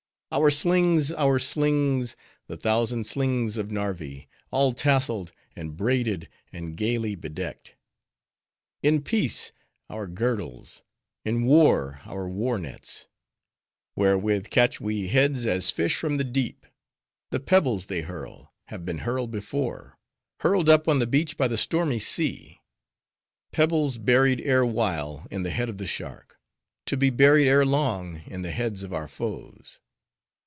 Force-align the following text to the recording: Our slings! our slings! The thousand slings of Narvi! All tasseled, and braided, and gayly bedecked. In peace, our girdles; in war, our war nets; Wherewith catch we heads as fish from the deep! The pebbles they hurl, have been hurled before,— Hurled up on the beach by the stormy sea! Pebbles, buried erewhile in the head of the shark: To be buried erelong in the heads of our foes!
Our 0.33 0.49
slings! 0.49 1.11
our 1.11 1.39
slings! 1.39 2.15
The 2.47 2.55
thousand 2.55 3.03
slings 3.05 3.57
of 3.57 3.69
Narvi! 3.69 4.29
All 4.49 4.71
tasseled, 4.71 5.33
and 5.57 5.75
braided, 5.75 6.29
and 6.53 6.77
gayly 6.77 7.15
bedecked. 7.15 7.75
In 8.81 9.01
peace, 9.01 9.51
our 9.89 10.07
girdles; 10.07 10.83
in 11.25 11.43
war, 11.43 11.99
our 12.05 12.29
war 12.29 12.57
nets; 12.57 13.07
Wherewith 13.97 14.49
catch 14.49 14.79
we 14.79 15.09
heads 15.09 15.45
as 15.45 15.69
fish 15.69 15.97
from 15.97 16.15
the 16.15 16.23
deep! 16.23 16.65
The 17.31 17.41
pebbles 17.41 17.87
they 17.87 17.99
hurl, 18.03 18.53
have 18.69 18.85
been 18.85 18.99
hurled 18.99 19.31
before,— 19.31 19.99
Hurled 20.39 20.69
up 20.69 20.87
on 20.87 20.99
the 20.99 21.07
beach 21.07 21.35
by 21.35 21.49
the 21.49 21.57
stormy 21.57 21.99
sea! 21.99 22.61
Pebbles, 23.51 23.97
buried 23.97 24.39
erewhile 24.39 25.27
in 25.29 25.43
the 25.43 25.51
head 25.51 25.67
of 25.67 25.77
the 25.77 25.87
shark: 25.87 26.39
To 26.85 26.95
be 26.95 27.09
buried 27.09 27.47
erelong 27.49 28.21
in 28.27 28.43
the 28.43 28.51
heads 28.51 28.83
of 28.83 28.93
our 28.93 29.09
foes! 29.09 29.79